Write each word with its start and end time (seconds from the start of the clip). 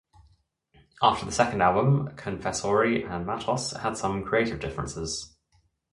After 1.03 1.27
the 1.27 1.31
second 1.31 1.61
album 1.61 2.15
Confessori 2.15 3.07
and 3.07 3.23
Matos 3.27 3.69
had 3.73 3.97
some 3.97 4.23
creative 4.23 4.59
differences. 4.59 5.35